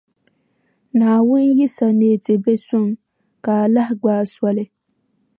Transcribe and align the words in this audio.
Naawuni 0.97 1.55
yi 1.57 1.65
sa 1.75 1.85
neei 1.99 2.19
ti 2.23 2.33
biɛʼ 2.43 2.61
suŋ 2.67 2.87
ka 3.43 3.51
a 3.63 3.71
lahi 3.75 3.93
gbaai 4.01 4.27
soli. 4.33 4.65